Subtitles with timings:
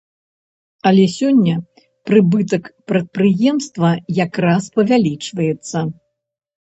[0.91, 1.55] Але сёння,
[2.09, 2.63] прыбытак
[2.93, 3.91] прадпрыемства
[4.25, 5.77] якраз павялічваецца.